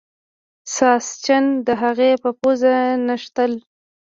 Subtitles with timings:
[0.75, 2.75] ساسچن د هغې په پوزه
[3.07, 3.51] نښتل.